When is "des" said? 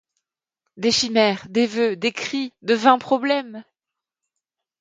0.77-0.91, 1.47-1.67, 1.95-2.11